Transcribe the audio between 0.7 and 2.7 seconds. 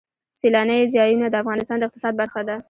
ځایونه د افغانستان د اقتصاد برخه ده.